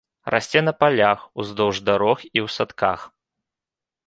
Расце 0.35 0.61
на 0.67 0.73
палях, 0.83 1.19
уздоўж 1.43 1.83
дарог 1.91 2.27
і 2.35 2.39
ў 2.45 2.55
садках. 2.57 2.99